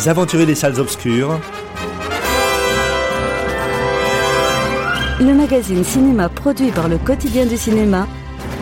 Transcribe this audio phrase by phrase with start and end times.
[0.00, 1.38] Les aventuriers des salles obscures.
[5.20, 8.08] Le magazine cinéma produit par le quotidien du cinéma.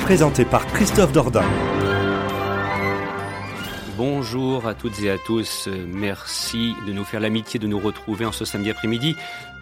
[0.00, 1.44] Présenté par Christophe Dordain.
[3.96, 5.68] Bonjour à toutes et à tous.
[5.86, 9.14] Merci de nous faire l'amitié de nous retrouver en ce samedi après-midi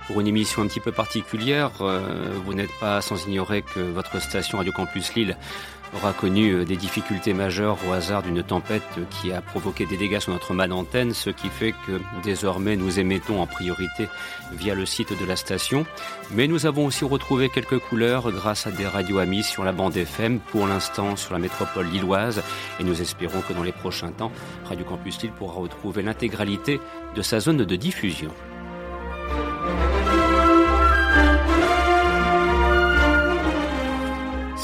[0.06, 1.70] pour une émission un petit peu particulière.
[1.80, 5.36] Euh, vous n'êtes pas sans ignorer que votre station Radio Campus Lille
[5.94, 10.18] aura connu euh, des difficultés majeures au hasard d'une tempête qui a provoqué des dégâts
[10.18, 14.08] sur notre mât d'antenne, ce qui fait que désormais nous émettons en priorité
[14.52, 15.86] via le site de la station.
[16.32, 19.96] Mais nous avons aussi retrouvé quelques couleurs grâce à des radios amis sur la bande
[19.96, 22.42] FM, pour l'instant sur la métropole lilloise,
[22.80, 24.32] et nous espérons que dans les prochains temps,
[24.64, 26.80] Radio Campus Lille pourra retrouver l'intégralité
[27.14, 28.30] de sa zone de diffusion.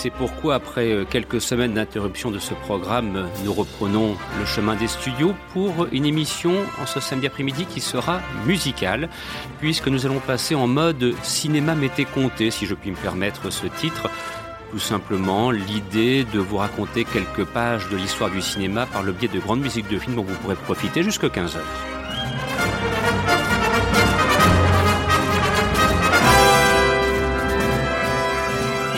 [0.02, 4.88] C'est pourquoi, après euh, quelques semaines d'interruption de ce programme, nous reprenons le chemin des
[4.88, 9.08] studios pour une émission en ce samedi après-midi qui sera musicale,
[9.60, 13.68] puisque nous allons passer en mode cinéma mété compté, si je puis me permettre ce
[13.68, 14.10] titre.
[14.72, 19.28] Tout simplement l'idée de vous raconter quelques pages de l'histoire du cinéma par le biais
[19.28, 22.01] de grandes musiques de films dont vous pourrez profiter jusqu'à 15 heures.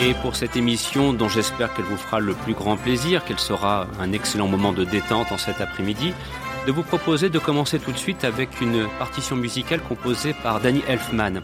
[0.05, 3.87] Et pour cette émission dont j'espère qu'elle vous fera le plus grand plaisir, qu'elle sera
[3.99, 6.13] un excellent moment de détente en cet après-midi,
[6.67, 10.83] de vous proposer de commencer tout de suite avec une partition musicale composée par Danny
[10.87, 11.41] Elfman.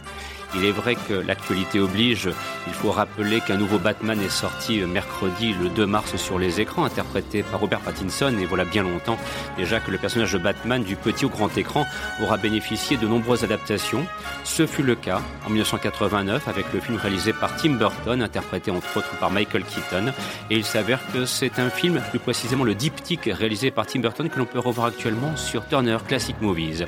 [0.54, 2.28] Il est vrai que l'actualité oblige,
[2.66, 6.84] il faut rappeler qu'un nouveau Batman est sorti mercredi le 2 mars sur les écrans,
[6.84, 9.18] interprété par Robert Pattinson, et voilà bien longtemps
[9.56, 11.86] déjà que le personnage de Batman du petit au grand écran
[12.22, 14.06] aura bénéficié de nombreuses adaptations.
[14.44, 18.98] Ce fut le cas en 1989 avec le film réalisé par Tim Burton, interprété entre
[18.98, 20.12] autres par Michael Keaton,
[20.50, 24.28] et il s'avère que c'est un film, plus précisément le diptyque réalisé par Tim Burton
[24.28, 26.84] que l'on peut revoir actuellement sur Turner Classic Movies.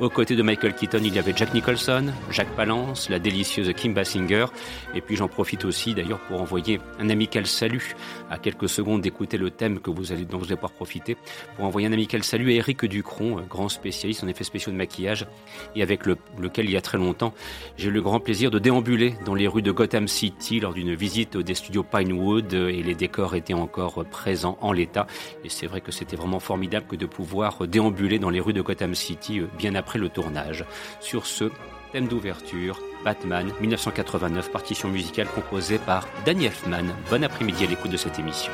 [0.00, 3.94] Aux côtés de Michael Keaton, il y avait Jack Nicholson, Jacques Palance, la délicieuse Kim
[3.94, 4.46] Basinger.
[4.94, 7.94] Et puis j'en profite aussi d'ailleurs pour envoyer un amical salut
[8.30, 11.16] à quelques secondes d'écouter le thème que vous allez, dont vous allez pouvoir profiter,
[11.56, 15.26] pour envoyer un amical salut à Eric Ducron, grand spécialiste en effets spéciaux de maquillage,
[15.74, 17.34] et avec lequel il y a très longtemps
[17.76, 20.94] j'ai eu le grand plaisir de déambuler dans les rues de Gotham City lors d'une
[20.94, 25.06] visite des studios Pinewood et les décors étaient encore présents en l'état.
[25.44, 28.62] Et c'est vrai que c'était vraiment formidable que de pouvoir déambuler dans les rues de
[28.62, 30.64] Gotham City euh, bien après le tournage.
[31.00, 31.50] Sur ce,
[31.92, 36.86] thème d'ouverture, Batman 1989, partition musicale composée par Danny Elfman.
[37.10, 38.52] Bon après-midi à l'écoute de cette émission.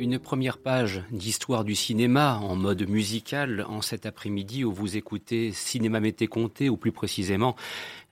[0.00, 5.52] Une première page d'histoire du cinéma en mode musical en cet après-midi où vous écoutez
[5.52, 7.54] Cinéma Mété Comté ou plus précisément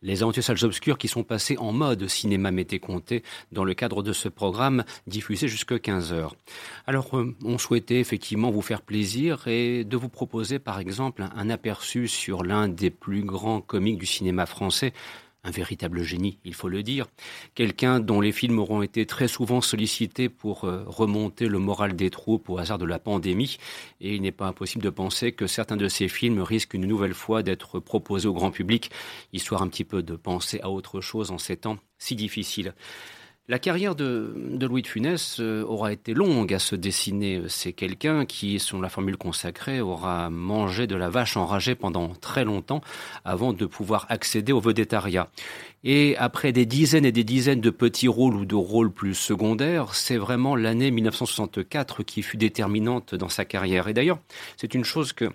[0.03, 4.03] les aventures salles obscures qui sont passées en mode cinéma Mété Comté dans le cadre
[4.03, 6.37] de ce programme diffusé jusqu'à 15 heures.
[6.87, 11.49] Alors euh, on souhaitait effectivement vous faire plaisir et de vous proposer par exemple un
[11.49, 14.93] aperçu sur l'un des plus grands comiques du cinéma français
[15.45, 17.07] un véritable génie, il faut le dire,
[17.55, 22.11] quelqu'un dont les films auront été très souvent sollicités pour euh, remonter le moral des
[22.11, 23.59] troupes au hasard de la pandémie,
[24.01, 27.15] et il n'est pas impossible de penser que certains de ces films risquent une nouvelle
[27.15, 28.91] fois d'être proposés au grand public,
[29.33, 32.75] histoire un petit peu de penser à autre chose en ces temps si difficiles.
[33.51, 37.41] La carrière de, Louis de Funès euh, aura été longue à se dessiner.
[37.49, 42.45] C'est quelqu'un qui, selon la formule consacrée, aura mangé de la vache enragée pendant très
[42.45, 42.83] longtemps
[43.25, 45.31] avant de pouvoir accéder au vedettariat.
[45.83, 49.95] Et après des dizaines et des dizaines de petits rôles ou de rôles plus secondaires,
[49.95, 53.89] c'est vraiment l'année 1964 qui fut déterminante dans sa carrière.
[53.89, 54.19] Et d'ailleurs,
[54.59, 55.31] c'est une chose que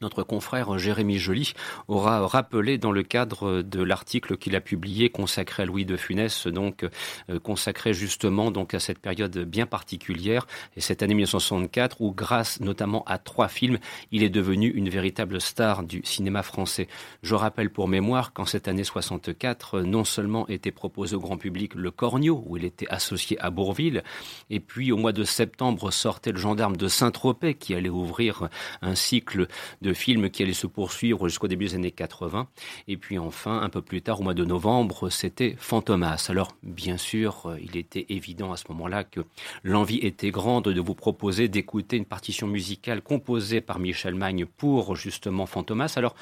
[0.00, 1.52] notre confrère Jérémy Joly
[1.88, 6.46] aura rappelé dans le cadre de l'article qu'il a publié consacré à Louis de Funès,
[6.46, 6.84] donc
[7.30, 10.46] euh, consacré justement donc à cette période bien particulière
[10.76, 13.78] et cette année 1964 où grâce notamment à trois films,
[14.12, 16.88] il est devenu une véritable star du cinéma français.
[17.22, 21.74] Je rappelle pour mémoire qu'en cette année 64, non seulement était proposé au grand public
[21.74, 24.02] Le Cornio où il était associé à Bourville
[24.50, 28.48] et puis au mois de septembre sortait Le gendarme de Saint-Tropez qui allait ouvrir
[28.82, 29.46] un cycle
[29.82, 32.46] de de films qui allait se poursuivre jusqu'au début des années 80.
[32.88, 36.26] Et puis enfin, un peu plus tard, au mois de novembre, c'était Fantomas.
[36.28, 39.20] Alors, bien sûr, euh, il était évident à ce moment-là que
[39.62, 44.94] l'envie était grande de vous proposer d'écouter une partition musicale composée par Michel Magne pour
[44.94, 45.94] justement Fantomas.
[45.96, 46.14] Alors,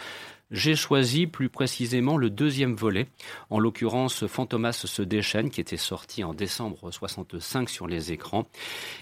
[0.51, 3.09] j'ai choisi plus précisément le deuxième volet,
[3.51, 8.47] en l'occurrence Fantomas se déchaîne, qui était sorti en décembre 65 sur les écrans.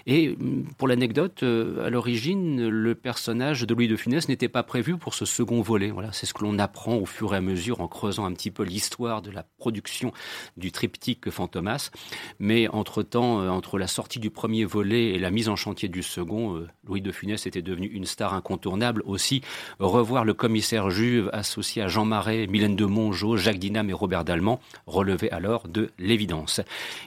[0.07, 4.63] Et mm, pour l'anecdote, euh, à l'origine, le personnage de Louis de Funès n'était pas
[4.63, 5.91] prévu pour ce second volet.
[5.91, 8.51] Voilà, c'est ce que l'on apprend au fur et à mesure en creusant un petit
[8.51, 10.11] peu l'histoire de la production
[10.57, 11.91] du triptyque Fantomas.
[12.39, 16.01] Mais entre-temps, euh, entre la sortie du premier volet et la mise en chantier du
[16.01, 19.03] second, euh, Louis de Funès était devenu une star incontournable.
[19.05, 19.41] Aussi,
[19.79, 24.25] revoir le commissaire Juve associé à Jean Marais, Mylène de Mongeau, Jacques Dinam et Robert
[24.25, 26.61] Dalmont, relevait alors de l'évidence.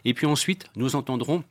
[0.05, 1.45] Et puis ensuite, nous entendrons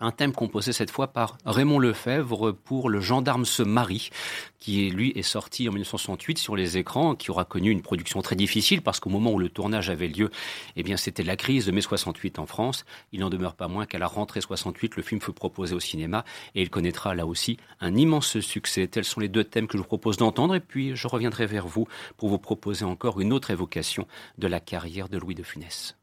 [0.00, 4.10] un thème composé cette fois par Raymond Lefebvre pour Le gendarme se marie,
[4.58, 8.36] qui lui est sorti en 1968 sur les écrans, qui aura connu une production très
[8.36, 10.30] difficile parce qu'au moment où le tournage avait lieu,
[10.76, 12.84] eh bien c'était la crise de mai 68 en France.
[13.12, 16.24] Il n'en demeure pas moins qu'à la rentrée 68, le film fut proposé au cinéma
[16.54, 18.86] et il connaîtra là aussi un immense succès.
[18.88, 21.66] Tels sont les deux thèmes que je vous propose d'entendre et puis je reviendrai vers
[21.66, 24.06] vous pour vous proposer encore une autre évocation
[24.38, 25.96] de la carrière de Louis de Funès.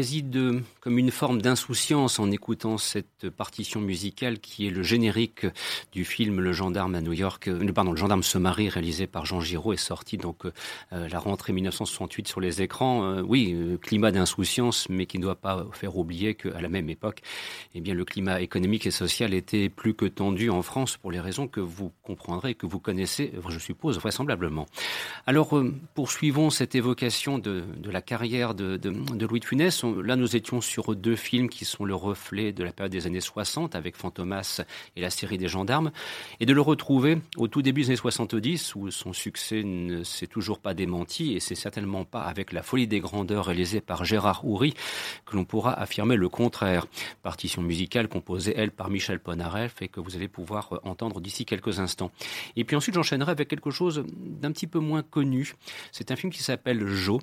[0.00, 0.62] Réside
[1.20, 5.44] forme d'insouciance en écoutant cette partition musicale qui est le générique
[5.92, 9.26] du film Le gendarme à New York, euh, pardon, Le gendarme se marie réalisé par
[9.26, 13.04] Jean Giraud est sorti donc euh, la rentrée 1968 sur les écrans.
[13.04, 17.20] Euh, oui, climat d'insouciance, mais qui ne doit pas faire oublier qu'à la même époque,
[17.74, 21.20] eh bien, le climat économique et social était plus que tendu en France pour les
[21.20, 24.64] raisons que vous comprendrez, que vous connaissez, je suppose, vraisemblablement.
[25.26, 25.54] Alors,
[25.92, 28.80] poursuivons cette évocation de, la carrière de
[29.26, 29.84] Louis de Funès.
[29.84, 33.20] là, nous étions sur deux films qui sont le reflet de la période des années
[33.20, 34.62] 60 avec Fantomas
[34.96, 35.90] et la série des gendarmes,
[36.40, 40.26] et de le retrouver au tout début des années 70 où son succès ne s'est
[40.26, 44.44] toujours pas démenti et c'est certainement pas avec La folie des grandeurs réalisée par Gérard
[44.44, 44.74] Houry
[45.26, 46.86] que l'on pourra affirmer le contraire.
[47.22, 51.80] Partition musicale composée, elle, par Michel Polnareff et que vous allez pouvoir entendre d'ici quelques
[51.80, 52.10] instants.
[52.56, 55.54] Et puis ensuite, j'enchaînerai avec quelque chose d'un petit peu moins connu.
[55.92, 57.20] C'est un film qui s'appelle Jo,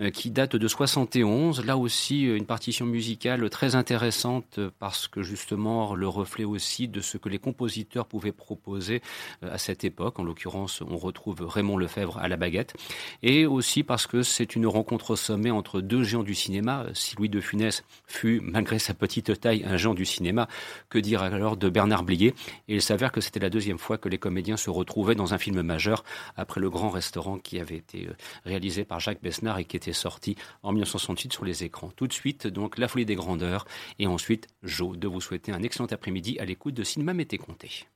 [0.00, 1.64] euh, qui date de 71.
[1.64, 7.18] Là aussi, une partition musicale très intéressante parce que justement le reflet aussi de ce
[7.18, 9.02] que les compositeurs pouvaient proposer
[9.42, 10.18] euh, à cette époque.
[10.18, 12.74] En l'occurrence, on retrouve Raymond Lefebvre à la baguette.
[13.22, 16.86] Et aussi parce que c'est une rencontre au sommet entre deux géants du cinéma.
[16.94, 20.48] Si Louis de Funès fut, malgré sa petite taille, un géant du cinéma,
[20.88, 22.34] que dire alors de Bernard Blier?
[22.68, 25.38] Et il s'avère que c'était la deuxième fois que les comédiens se retrouvaient dans un
[25.38, 26.04] film majeur
[26.36, 29.92] après le grand restaurant qui avait été euh, réalisé par Jacques Besnard et qui était
[29.92, 31.90] sorti en 1968 sur les écrans.
[31.94, 33.66] Tout de suite, donc, La folie grandeurs
[33.98, 37.86] et ensuite, Jo, de vous souhaiter un excellent après-midi à l'écoute de Cinéma Mété Comté.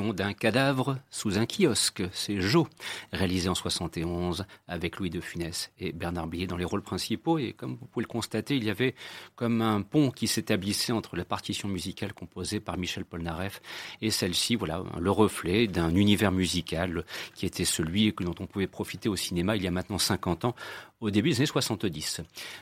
[0.00, 2.02] D'un cadavre sous un kiosque.
[2.12, 2.66] C'est Jo,
[3.12, 7.38] réalisé en 71 avec Louis de Funès et Bernard Blier dans les rôles principaux.
[7.38, 8.94] Et comme vous pouvez le constater, il y avait
[9.36, 13.60] comme un pont qui s'établissait entre la partition musicale composée par Michel Polnareff
[14.00, 19.08] et celle-ci, voilà, le reflet d'un univers musical qui était celui dont on pouvait profiter
[19.10, 20.54] au cinéma il y a maintenant 50 ans
[21.02, 22.20] au début des années 70.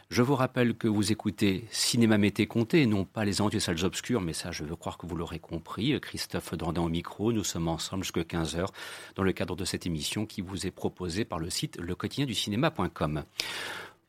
[0.09, 4.23] Je vous rappelle que vous écoutez Cinéma Mété Comté, non pas les des salles obscures,
[4.23, 6.01] mais ça, je veux croire que vous l'aurez compris.
[6.01, 8.69] Christophe Dordan au micro, nous sommes ensemble jusqu'à 15h
[9.15, 13.25] dans le cadre de cette émission qui vous est proposée par le site lequotidienducinéma.com.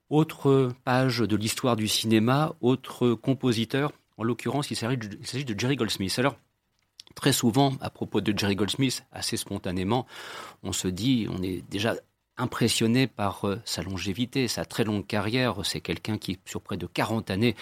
[0.10, 6.18] Autre page de l'histoire du cinéma, autre compositeur, en l'occurrence, il s'agit de Jerry Goldsmith.
[6.20, 6.38] Alors,
[7.16, 10.06] Très souvent, à propos de Jerry Goldsmith, assez spontanément,
[10.64, 11.96] on se dit, on est déjà
[12.38, 15.66] impressionné par euh, sa longévité, sa très longue carrière.
[15.66, 17.56] C'est quelqu'un qui, sur près de 40 années,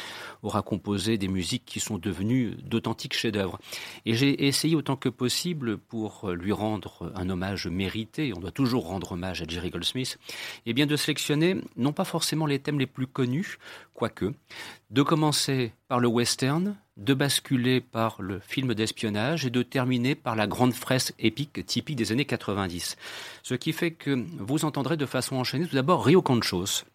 [0.44, 3.60] aura composé des musiques qui sont devenues d'authentiques chefs-d'œuvre.
[4.06, 8.88] Et j'ai essayé autant que possible pour lui rendre un hommage mérité, on doit toujours
[8.88, 10.18] rendre hommage à Jerry Goldsmith,
[10.66, 13.58] et eh bien de sélectionner non pas forcément les thèmes les plus connus,
[14.00, 14.34] quoique,
[14.92, 20.38] de commencer par le western, de basculer par le film d'espionnage et de terminer par
[20.38, 22.96] la grande fresque épique typique des années 90.
[23.44, 26.86] Ce qui fait que vous entendrez de façon enchaînée tout d'abord Rio Conchos,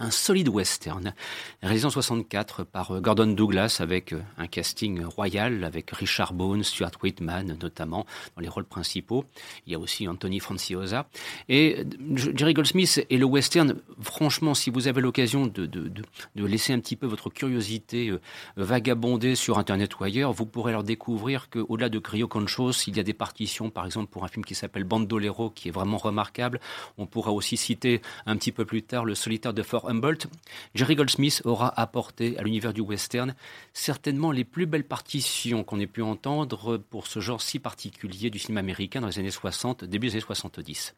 [0.00, 1.12] un solide western,
[1.60, 6.62] réalisé en 64 par euh, Gordon Douglas avec euh, un casting royal avec Richard Bones,
[6.62, 8.06] Stuart Whitman notamment
[8.36, 9.24] dans les rôles principaux.
[9.66, 11.08] Il y a aussi Anthony Franciosa.
[11.48, 16.46] Et euh, Jerry Goldsmith et le western, franchement, si vous avez l'occasion de, de, de,
[16.46, 18.12] laisser un petit peu votre curiosité
[18.56, 23.00] vagabonder sur Internet ou ailleurs, vous pourrez leur découvrir qu'au-delà de Rio Conchos, il y
[23.00, 26.60] a des partitions, par exemple pour un film qui s'appelle Bandolero, qui est vraiment remarquable.
[26.96, 30.28] On pourra aussi citer un petit peu plus tard le solitaire de Fort Humboldt,
[30.74, 33.34] Jerry Goldsmith aura apporté à l'univers du western
[33.72, 38.38] certainement les plus belles partitions qu'on ait pu entendre pour ce genre si particulier du
[38.38, 40.94] cinéma américain dans les années 60, début des années 70.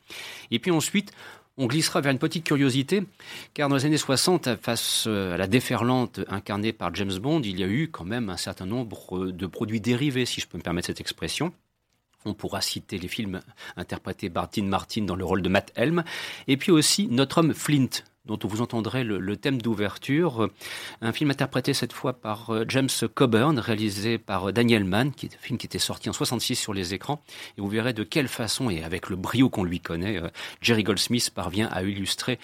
[0.51, 1.13] Et puis ensuite,
[1.57, 3.03] on glissera vers une petite curiosité,
[3.55, 7.65] car dans les années 60, face à la déferlante incarnée par James Bond, il y
[7.65, 10.87] a eu quand même un certain nombre de produits dérivés, si je peux me permettre
[10.87, 11.53] cette expression.
[12.25, 13.41] On pourra citer les films
[13.77, 16.05] interprétés par Dean Martin dans le rôle de Matt Helm,
[16.49, 17.89] et puis aussi Notre homme Flint,
[18.27, 20.49] dont vous entendrez le, thème d'ouverture.
[21.01, 25.27] Un film interprété cette fois par euh, James Coburn, réalisé par euh, Daniel Mann, qui
[25.27, 27.23] est un film qui était sorti en 66 sur les écrans.
[27.57, 30.29] Et vous verrez de quelle façon, et avec le brio qu'on lui connaît, euh,
[30.61, 32.39] Jerry Goldsmith parvient à illustrer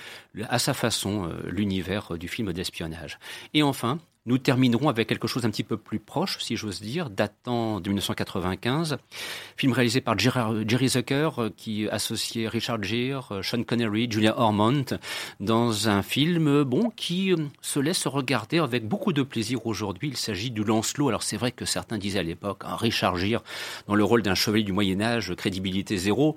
[0.49, 3.19] à sa façon l'univers du film d'espionnage.
[3.55, 7.11] Et enfin, nous terminerons avec quelque chose d'un petit peu plus proche, si j'ose dire,
[7.11, 8.99] datant de 1995.
[9.57, 14.85] Film réalisé par Jerry Zucker, euh, qui associait Richard Gere, euh, Sean Connery, Julia Ormond,
[15.41, 20.09] dans un film, bon, qui euh, se laisse regarder avec beaucoup de plaisir aujourd'hui.
[20.09, 21.09] Il s'agit du Lancelot.
[21.09, 23.43] Alors c'est vrai que certains disaient à l'époque, hein, Richard Gere,
[23.87, 26.37] dans le rôle d'un chevalier du Moyen-Âge, crédibilité zéro.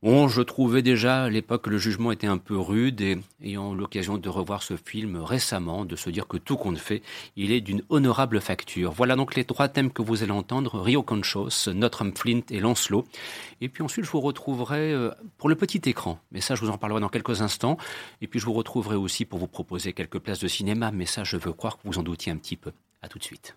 [0.00, 3.74] Bon, je trouvais déjà à l'époque que le jugement était un peu rude et ayant
[3.74, 7.02] l'occasion de revoir ce film récemment, de se dire que tout compte fait,
[7.34, 8.92] il est d'une honorable facture.
[8.92, 13.06] Voilà donc les trois thèmes que vous allez entendre, Rio Conchos, Notre Flint et Lancelot.
[13.60, 16.70] Et puis ensuite, je vous retrouverai euh, pour le petit écran, mais ça, je vous
[16.70, 17.76] en parlerai dans quelques instants.
[18.20, 21.24] Et puis je vous retrouverai aussi pour vous proposer quelques places de cinéma, mais ça,
[21.24, 22.70] je veux croire que vous en doutiez un petit peu.
[23.02, 23.56] À tout de suite.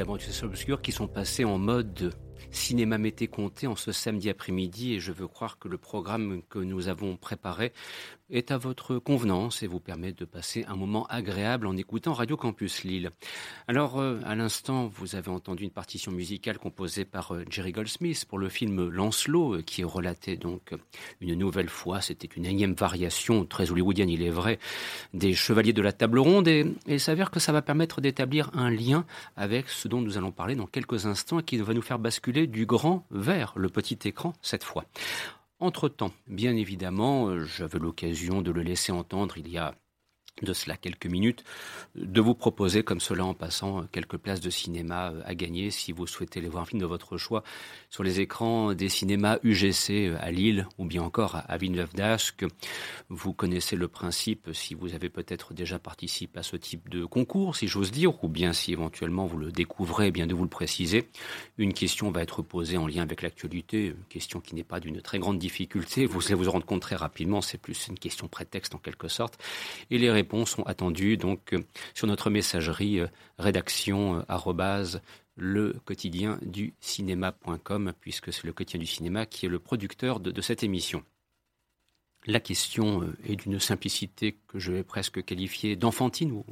[0.00, 2.14] Les aventuriers obscures qui sont passés en mode
[2.50, 6.58] cinéma mété compté en ce samedi après-midi et je veux croire que le programme que
[6.58, 7.72] nous avons préparé
[8.30, 12.36] est à votre convenance et vous permet de passer un moment agréable en écoutant Radio
[12.36, 13.10] Campus Lille.
[13.66, 18.24] Alors, euh, à l'instant, vous avez entendu une partition musicale composée par euh, Jerry Goldsmith
[18.26, 20.72] pour le film Lancelot, euh, qui est relaté donc
[21.20, 24.58] une nouvelle fois, c'était une énième variation, très hollywoodienne il est vrai,
[25.12, 28.50] des Chevaliers de la Table Ronde, et, et il s'avère que ça va permettre d'établir
[28.54, 29.04] un lien
[29.36, 32.39] avec ce dont nous allons parler dans quelques instants, et qui va nous faire basculer
[32.46, 34.84] du grand vers le petit écran cette fois.
[35.58, 39.74] Entre-temps, bien évidemment, euh, j'avais l'occasion de le laisser entendre il y a
[40.42, 41.44] de cela quelques minutes,
[41.94, 45.92] de vous proposer comme cela en passant quelques places de cinéma euh, à gagner si
[45.92, 47.42] vous souhaitez aller voir un film de votre choix
[47.90, 52.46] sur les écrans des cinémas UGC euh, à Lille ou bien encore à Villeneuve d'Ascq.
[53.08, 57.56] Vous connaissez le principe si vous avez peut-être déjà participé à ce type de concours,
[57.56, 60.48] si j'ose dire, ou bien si éventuellement vous le découvrez, eh bien de vous le
[60.48, 61.08] préciser.
[61.58, 65.00] Une question va être posée en lien avec l'actualité, une question qui n'est pas d'une
[65.02, 68.74] très grande difficulté, vous allez vous rendre compte très rapidement, c'est plus une question prétexte
[68.74, 69.38] en quelque sorte.
[69.90, 73.06] Et les réponses sont attendues donc euh, sur notre messagerie euh,
[73.38, 74.98] rédaction euh,
[75.36, 80.30] le quotidien du cinéma.com puisque c'est le quotidien du cinéma qui est le producteur de,
[80.30, 81.02] de cette émission.
[82.26, 86.42] La question euh, est d'une simplicité que je vais presque qualifier d'enfantine,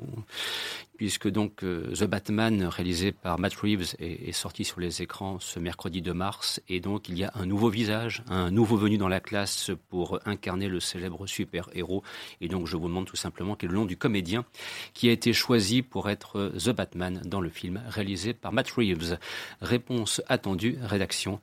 [0.97, 5.59] puisque donc euh, The Batman, réalisé par Matt Reeves, est, sorti sur les écrans ce
[5.59, 9.09] mercredi de mars, et donc il y a un nouveau visage, un nouveau venu dans
[9.09, 12.03] la classe pour incarner le célèbre super-héros,
[12.41, 14.47] et donc je vous demande tout simplement quel est le nom du comédien
[14.95, 18.71] qui a été choisi pour être euh, The Batman dans le film réalisé par Matt
[18.71, 19.19] Reeves.
[19.61, 21.41] Réponse attendue, rédaction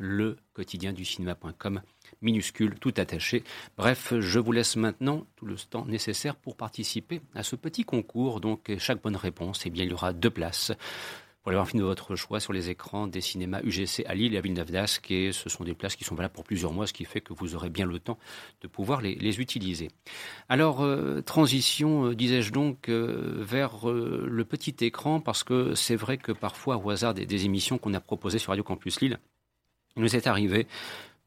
[0.00, 1.80] le quotidien du cinéma.com
[2.22, 3.44] minuscule, tout attaché.
[3.76, 8.40] Bref, je vous laisse maintenant tout le temps nécessaire pour participer à ce petit concours.
[8.40, 10.72] Donc, chaque bonne réponse, eh bien, il y aura deux places
[11.42, 14.14] pour aller voir un film de votre choix sur les écrans des cinémas UGC à
[14.14, 15.10] Lille et à Villeneuve d'Ascq.
[15.10, 17.32] Et ce sont des places qui sont valables pour plusieurs mois, ce qui fait que
[17.32, 18.18] vous aurez bien le temps
[18.60, 19.88] de pouvoir les, utiliser.
[20.48, 26.16] Alors, euh, transition, euh, disais-je donc, euh, vers le petit écran, parce que c'est vrai
[26.16, 29.18] que parfois, au hasard des, des émissions qu'on a proposées sur Radio Campus Lille,
[29.96, 30.68] il nous est arrivé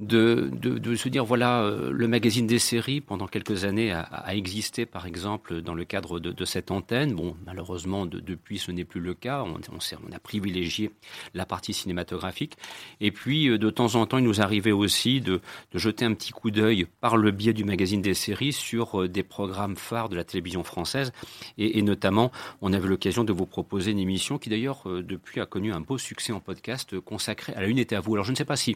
[0.01, 0.51] de,
[0.95, 5.61] se dire voilà euh, le magazine des séries pendant quelques années a, existé par exemple
[5.61, 7.13] dans le cadre de, cette antenne.
[7.13, 9.43] Bon malheureusement depuis ce n'est plus le cas.
[9.43, 10.91] On, on, a privilégié
[11.33, 12.57] la partie cinématographique.
[12.99, 15.39] Et puis euh, de temps en temps il nous arrivait aussi de,
[15.71, 19.07] de jeter un petit coup d'œil par le biais du magazine des séries sur euh,
[19.07, 21.13] des programmes phares de la télévision française.
[21.57, 25.45] Et, et notamment on avait l'occasion de vous proposer une émission qui d'ailleurs depuis a
[25.45, 28.13] connu un beau succès en podcast consacré à la une était à vous.
[28.13, 28.75] Alors je ne sais pas si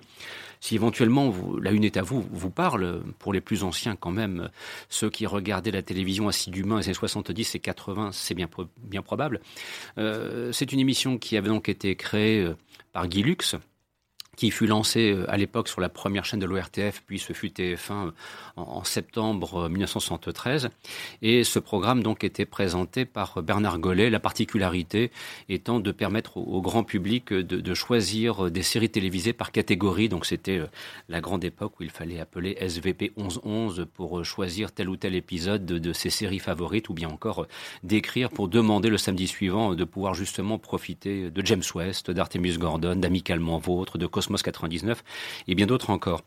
[0.60, 4.50] si éventuellement la une est à vous, vous parle, pour les plus anciens quand même,
[4.90, 8.48] ceux qui regardaient la télévision assidûment les années 70 et 80, c'est bien,
[9.02, 9.42] probable.
[9.98, 12.56] Euh, c'est une émission qui avait donc été créée euh,
[12.92, 13.56] par Guy Lux,
[14.40, 17.50] qui fut lancé euh, à l'époque sur la première chaîne de l'ORTF, puis ce fut
[17.50, 18.12] TF1 euh,
[18.56, 20.66] en, septembre 1973.
[20.66, 20.70] Euh,
[21.22, 25.12] Et ce programme donc était présenté par Bernard Gollet, la particularité
[25.50, 30.08] étant de permettre au, grand public de, choisir des séries télévisées par catégorie.
[30.08, 30.62] Donc c'était
[31.10, 35.66] la grande époque où il fallait appeler SVP 1111 pour choisir tel ou tel épisode
[35.66, 37.46] de, ses séries favorites, ou bien encore
[37.84, 42.96] d'écrire pour demander le samedi suivant de pouvoir justement profiter de James West, d'Artemis Gordon,
[42.96, 45.04] d'Amicalement Vôtre, de Cosmos 99
[45.48, 46.22] et bien d'autres encore.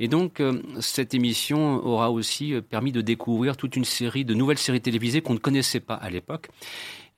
[0.00, 4.34] Et donc, euh, cette émission aura aussi euh, permis de découvrir toute une série de
[4.34, 6.48] nouvelles séries télévisées qu'on ne connaissait pas à l'époque.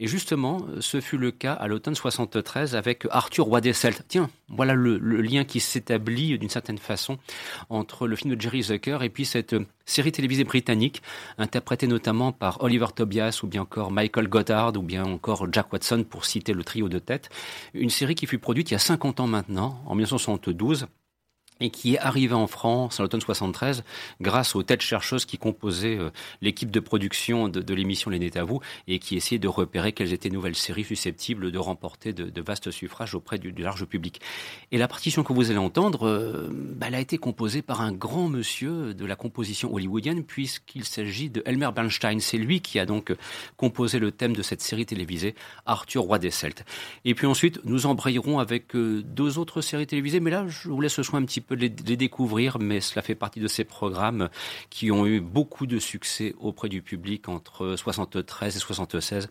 [0.00, 4.04] Et justement, ce fut le cas à l'automne 73 avec Arthur Roy des Celtes.
[4.06, 7.18] Tiens, voilà le, lien qui s'établit d'une certaine façon
[7.68, 11.02] entre le film de Jerry Zucker et puis cette série télévisée britannique,
[11.36, 16.04] interprétée notamment par Oliver Tobias ou bien encore Michael Goddard ou bien encore Jack Watson
[16.08, 17.28] pour citer le trio de tête.
[17.74, 20.86] Une série qui fut produite il y a 50 ans maintenant, en 1972
[21.60, 23.84] et qui est arrivé en France en l'automne 73
[24.20, 28.60] grâce aux têtes chercheuses qui composaient euh, l'équipe de production de, l'émission Les à vous
[28.86, 33.14] et qui essayaient de repérer quelles étaient nouvelles séries susceptibles de remporter de, vastes suffrages
[33.14, 34.20] auprès du, large public.
[34.72, 37.92] Et la partition que vous allez entendre, euh, bah, elle a été composée par un
[37.92, 42.20] grand monsieur de la composition hollywoodienne puisqu'il s'agit de Elmer Bernstein.
[42.20, 43.14] C'est lui qui a donc
[43.56, 45.34] composé le thème de cette série télévisée,
[45.66, 46.64] Arthur Roi des Celtes.
[47.04, 50.80] Et puis ensuite, nous embrayerons avec euh, deux autres séries télévisées, mais là, je vous
[50.80, 53.64] laisse ce soin un petit peu de les, découvrir, mais cela fait partie de ces
[53.64, 54.28] programmes
[54.70, 59.28] qui ont eu beaucoup de succès auprès du public entre 73 et 76,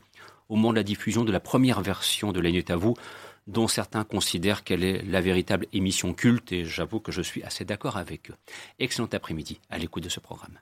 [0.49, 2.95] au moment de la diffusion de la première version de La Nuit à vous,
[3.47, 7.65] dont certains considèrent qu'elle est la véritable émission culte, et j'avoue que je suis assez
[7.65, 8.35] d'accord avec eux.
[8.79, 10.59] Excellent après-midi à l'écoute de ce programme.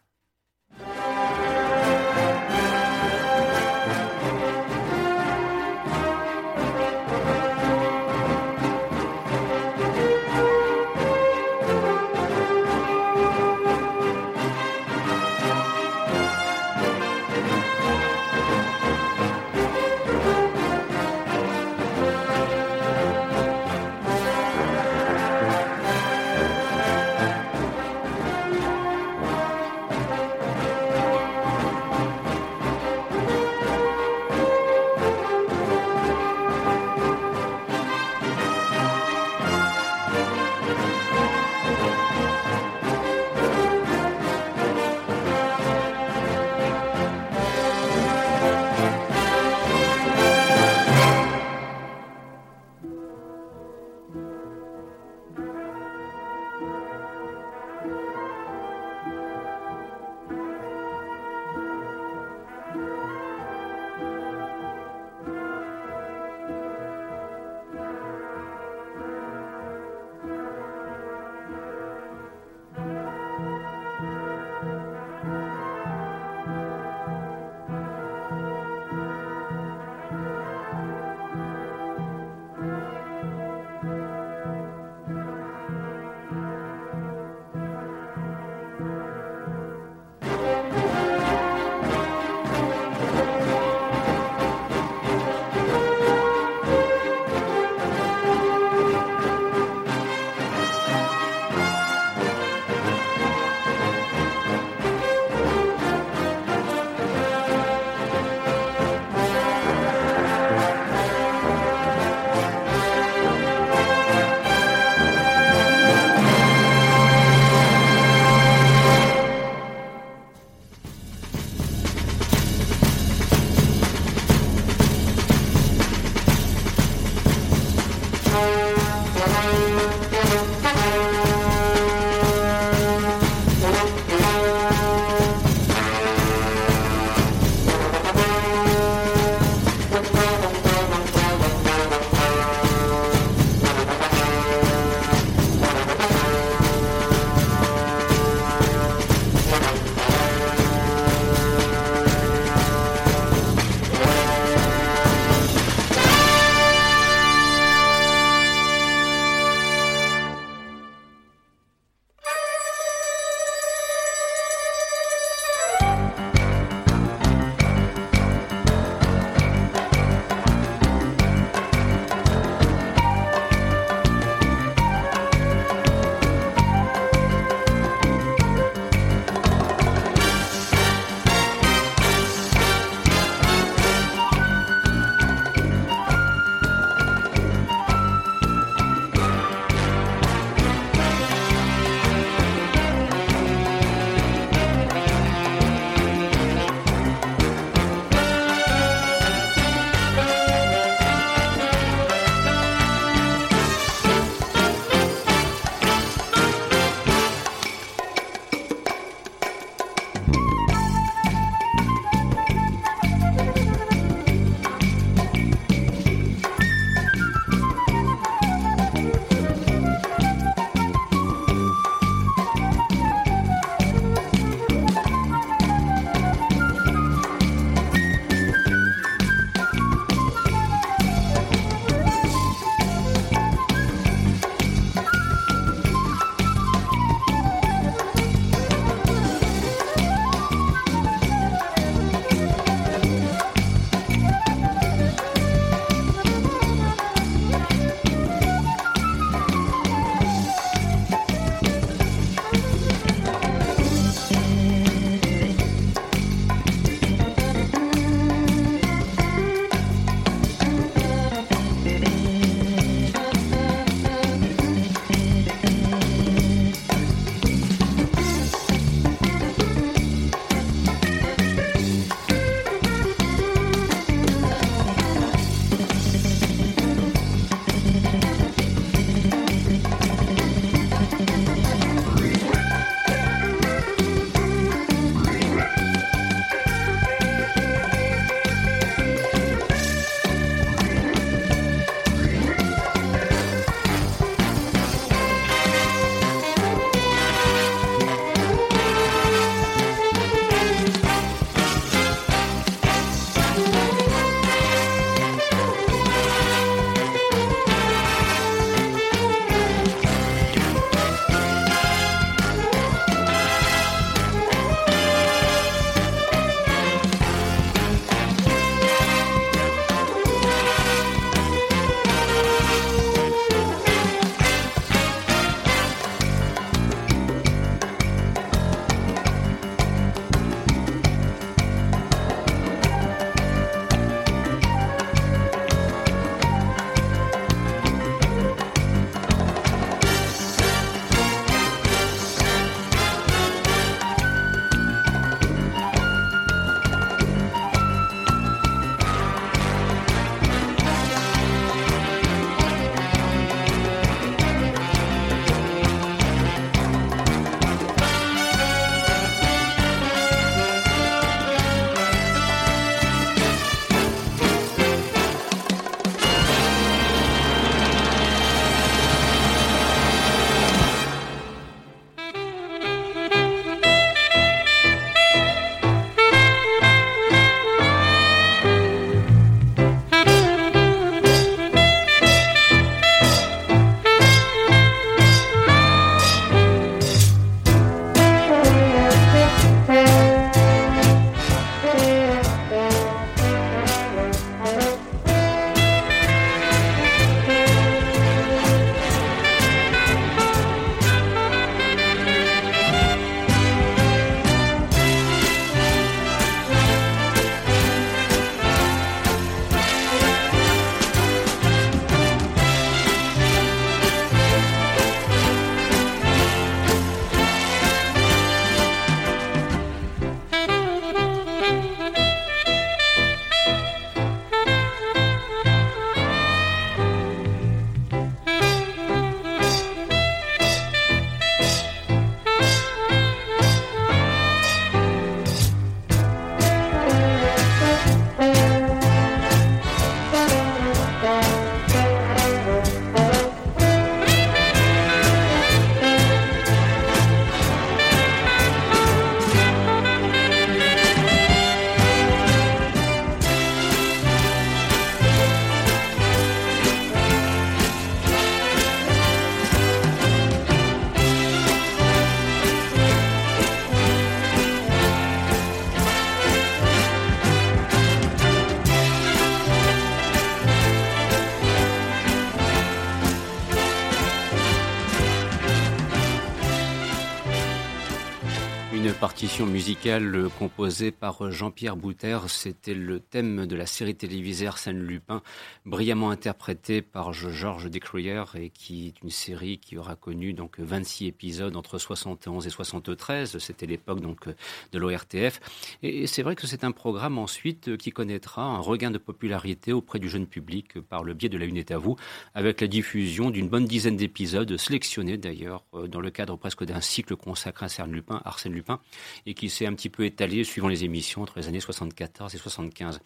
[479.56, 482.40] Partition musicale composée par Jean-Pierre Bouter.
[482.50, 485.42] C'était le thème de la série télévisée Arsène Lupin,
[485.86, 491.28] brillamment interprété par Georges Descruyer et qui est une série qui aura connu donc 26
[491.28, 493.58] épisodes entre 71 et 73.
[493.60, 494.46] C'était l'époque donc
[494.92, 495.62] de l'ORTF.
[496.04, 500.20] Et c'est vrai que c'est un programme ensuite qui connaîtra un regain de popularité auprès
[500.20, 502.18] du jeune public par le biais de La Une est à vous,
[502.56, 507.38] avec la diffusion d'une bonne dizaine d'épisodes sélectionnés d'ailleurs dans le cadre presque d'un cycle
[507.38, 508.06] consacré à
[508.44, 509.00] Arsène Lupin,
[509.46, 512.58] et qui s'est un petit peu étalé suivant les émissions entre les années 74 et
[512.58, 513.20] 75.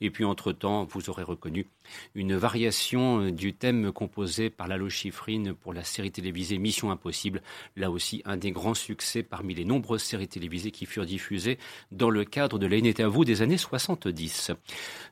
[0.00, 1.66] Et puis entre-temps, vous aurez reconnu
[2.14, 7.42] une variation euh, du thème composé par Lalo Schifrin pour la série télévisée Mission Impossible,
[7.76, 11.58] là aussi un des grands succès parmi les nombreuses séries télévisées qui furent diffusées
[11.92, 14.52] dans le cadre de l'année à vous des années 70.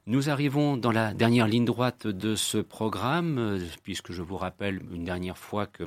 [0.09, 4.81] Nous arrivons dans la dernière ligne droite de ce programme, euh, puisque je vous rappelle
[4.91, 5.85] une dernière fois que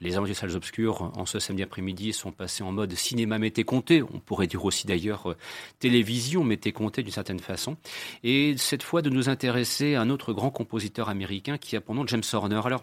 [0.00, 4.02] les Aventures salles obscures en ce samedi après-midi sont passés en mode cinéma mété compté.
[4.02, 5.36] On pourrait dire aussi d'ailleurs euh,
[5.78, 7.76] télévision mété compté d'une certaine façon.
[8.24, 11.94] Et cette fois de nous intéresser à un autre grand compositeur américain qui a pour
[11.94, 12.62] nom James Horner.
[12.64, 12.82] Alors,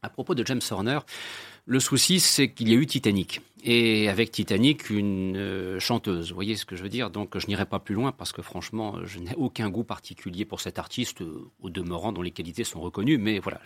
[0.00, 1.00] à propos de James Horner,
[1.66, 6.28] le souci c'est qu'il y a eu Titanic et avec Titanic une euh, chanteuse.
[6.28, 7.10] Vous voyez ce que je veux dire?
[7.10, 10.60] Donc je n'irai pas plus loin parce que franchement, je n'ai aucun goût particulier pour
[10.60, 13.60] cet artiste, euh, au demeurant dont les qualités sont reconnues, mais voilà,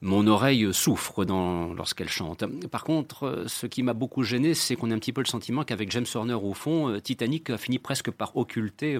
[0.00, 2.44] mon oreille souffre lorsqu'elle chante.
[2.66, 5.28] Par contre, euh, ce qui m'a beaucoup gêné, c'est qu'on a un petit peu le
[5.28, 8.98] sentiment qu'avec James Horner au fond, Titanic a fini presque par occulter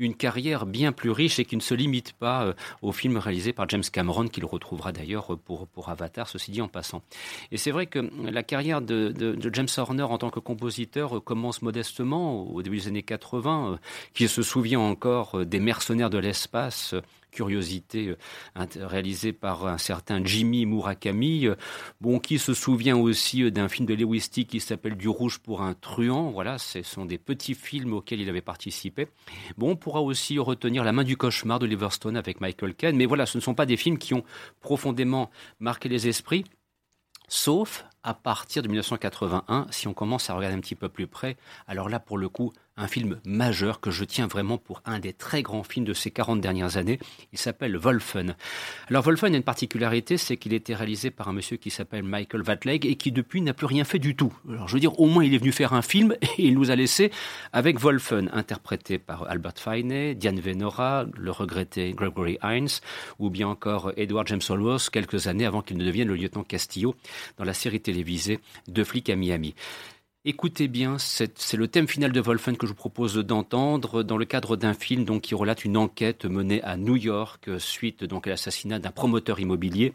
[0.00, 3.68] une carrière bien plus riche et qui ne se limite pas au film réalisé par
[3.68, 7.02] James Cameron, qu'il retrouvera d'ailleurs pour, pour Avatar, ceci dit en passant.
[7.52, 9.12] Et c'est vrai que la carrière de
[9.52, 13.76] James Horner en tant que compositeur euh, commence modestement au début des années 80, euh,
[14.12, 16.94] qui se souvient encore euh, des mercenaires de l'espace
[17.30, 18.14] curiosité
[18.54, 21.48] réalisée par un certain Jimmy Murakami,
[22.00, 25.74] bon, qui se souvient aussi d'un film de Lewis qui s'appelle Du rouge pour un
[25.74, 26.30] truand.
[26.30, 29.08] Voilà, ce sont des petits films auxquels il avait participé.
[29.58, 33.06] Bon, on pourra aussi retenir La main du cauchemar de Liverstone avec Michael Caine, mais
[33.06, 34.22] voilà, ce ne sont pas des films qui ont
[34.60, 35.28] profondément
[35.58, 36.44] marqué les esprits.
[37.26, 41.36] Sauf à partir de 1981, si on commence à regarder un petit peu plus près,
[41.66, 45.12] alors là, pour le coup, un film majeur que je tiens vraiment pour un des
[45.12, 46.98] très grands films de ces 40 dernières années.
[47.32, 48.34] Il s'appelle Wolfen.
[48.88, 52.02] Alors Wolfen a une particularité, c'est qu'il a été réalisé par un monsieur qui s'appelle
[52.02, 54.32] Michael Vatleg et qui depuis n'a plus rien fait du tout.
[54.48, 56.70] Alors je veux dire, au moins il est venu faire un film et il nous
[56.70, 57.12] a laissé
[57.52, 62.80] avec Wolfen, interprété par Albert Finney, Diane Venora, le regretté Gregory Hines,
[63.20, 66.94] ou bien encore Edward James Olmos, quelques années avant qu'il ne devienne le lieutenant Castillo
[67.38, 69.54] dans la série télévisée De flics à Miami.
[70.26, 74.24] Écoutez bien, c'est le thème final de Wolfen que je vous propose d'entendre dans le
[74.24, 78.30] cadre d'un film donc, qui relate une enquête menée à New York suite donc à
[78.30, 79.92] l'assassinat d'un promoteur immobilier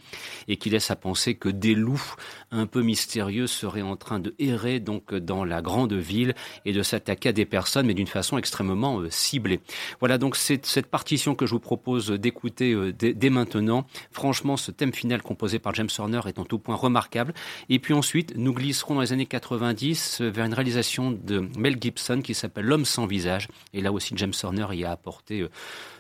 [0.48, 2.14] et qui laisse à penser que des loups
[2.52, 6.84] un peu mystérieux seraient en train de errer donc dans la grande ville et de
[6.84, 9.62] s'attaquer à des personnes mais d'une façon extrêmement euh, ciblée.
[10.00, 13.88] Voilà donc cette partition que je vous propose d'écouter euh, dès, maintenant.
[14.12, 17.34] Franchement, ce thème final composé par James Horner est en tout point remarquable.
[17.70, 22.22] Et puis ensuite, nous glisserons dans les années 90 vers une réalisation de Mel Gibson
[22.22, 23.48] qui s'appelle L'homme sans visage.
[23.74, 25.50] Et là aussi, James Horner y a apporté euh,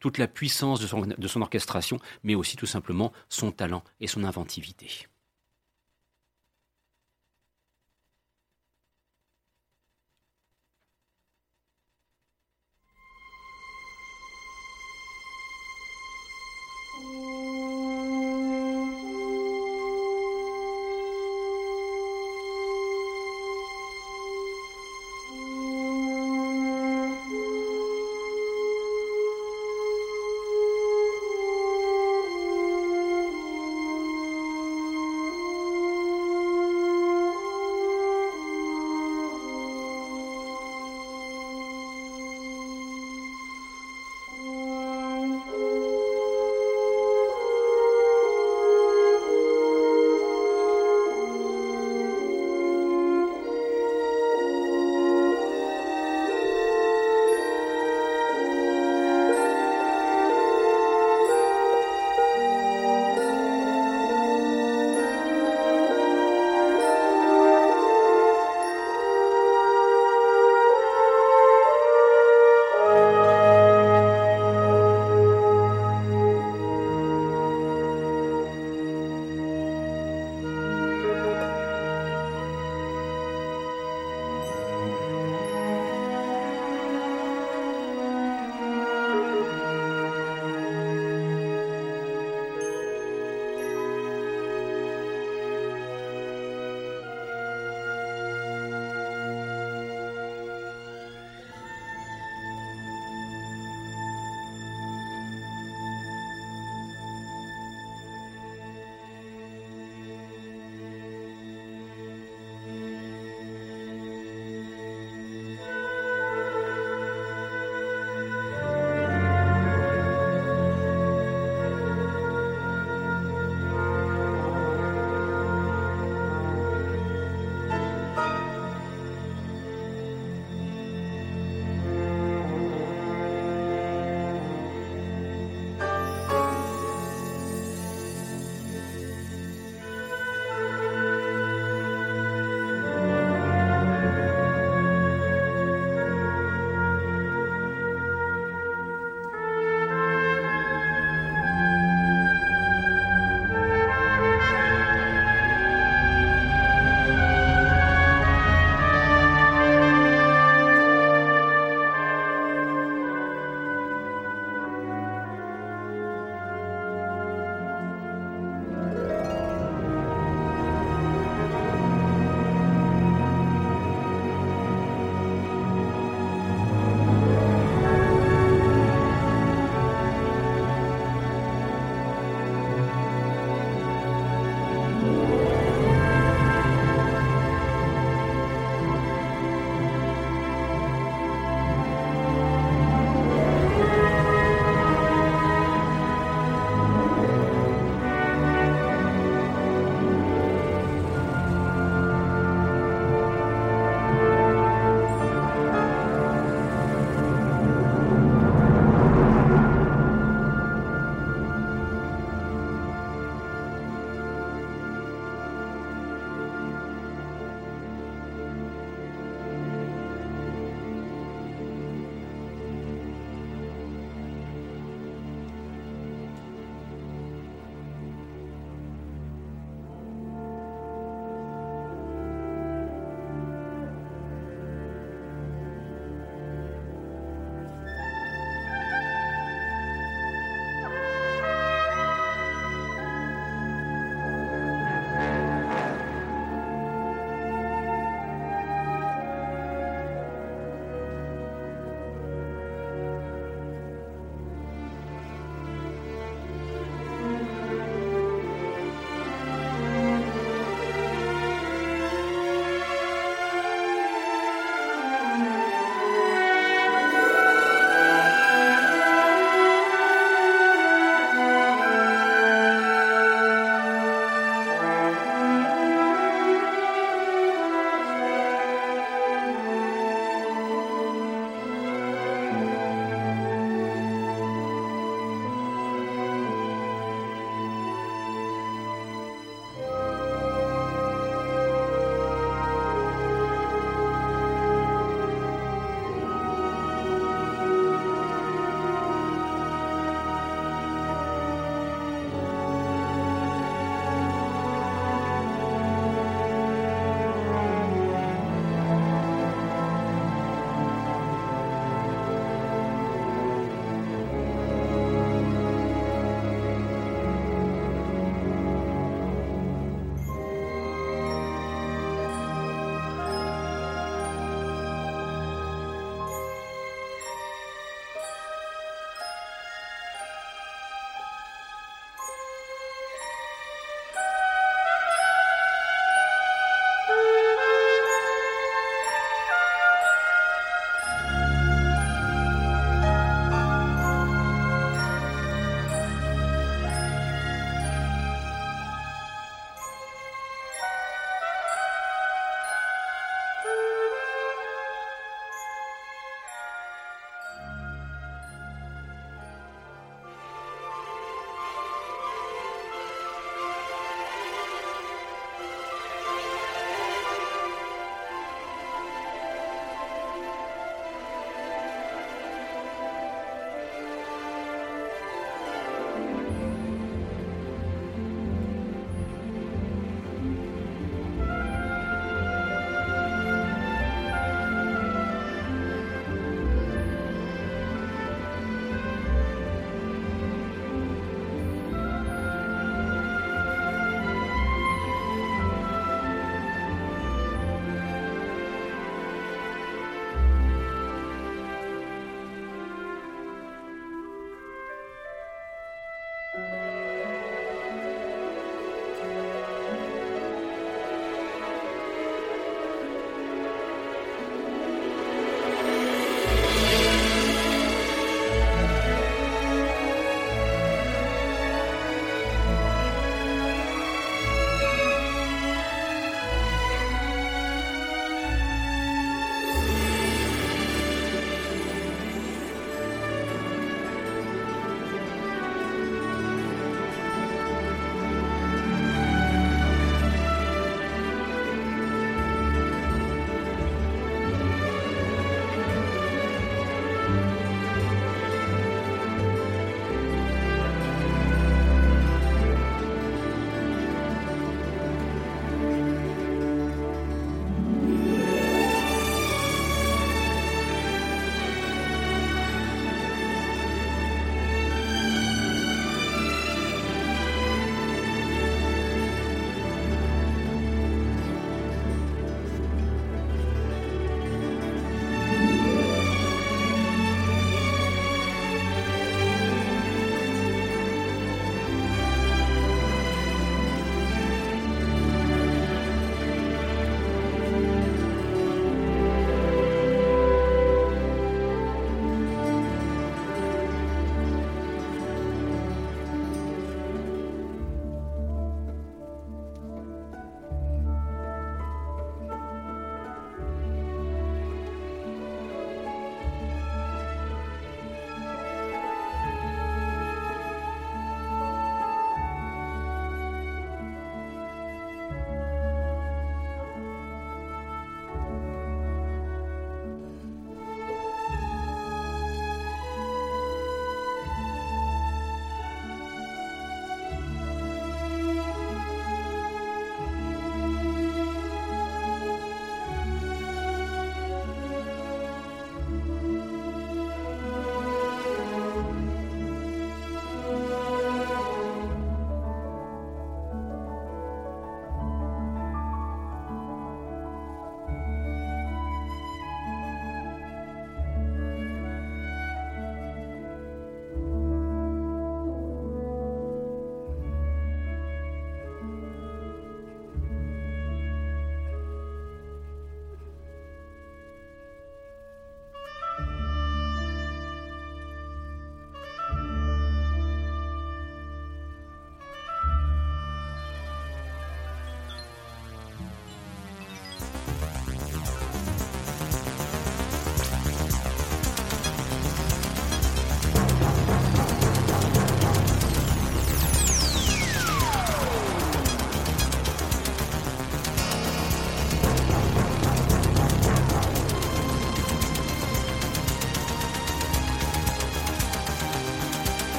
[0.00, 4.06] toute la puissance de son, de son orchestration, mais aussi tout simplement son talent et
[4.06, 4.88] son inventivité.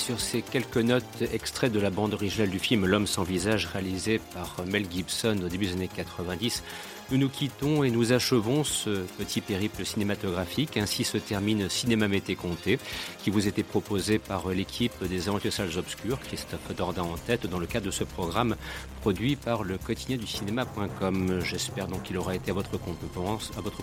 [0.00, 4.18] Sur ces quelques notes extraits de la bande originale du film L'homme sans visage réalisé
[4.32, 6.62] par Mel Gibson au début des années 90.
[7.10, 10.76] Nous nous quittons et nous achevons ce petit périple cinématographique.
[10.78, 12.78] Ainsi se termine Cinéma Mété Comté,
[13.22, 17.58] qui vous était proposé par l'équipe des Aventures Salles Obscures, Christophe Dordain en tête, dans
[17.58, 18.56] le cadre de ce programme
[19.02, 21.40] produit par le quotidien du cinéma.com.
[21.42, 23.80] J'espère donc qu'il aura été à votre convenance, à votre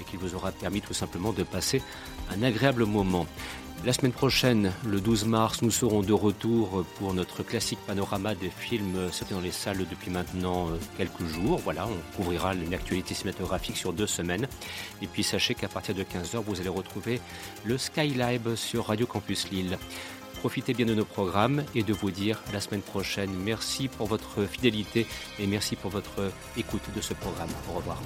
[0.00, 1.80] et qu'il vous aura permis tout simplement de passer
[2.30, 3.26] un agréable moment.
[3.84, 8.50] La semaine prochaine, le 12 mars, nous serons de retour pour notre classique panorama des
[8.50, 11.60] films sortis dans les salles depuis maintenant euh, quelques jours.
[11.62, 14.46] Voilà, on couvrira une actualité cinématographique sur deux semaines.
[15.00, 17.20] Et puis sachez qu'à partir de 15h, vous allez retrouver
[17.64, 19.78] le Skylab sur Radio Campus Lille.
[20.40, 23.30] Profitez bien de nos programmes et de vous dire la semaine prochaine.
[23.44, 25.06] Merci pour votre fidélité
[25.38, 27.50] et merci pour votre écoute de ce programme.
[27.70, 28.02] Au revoir.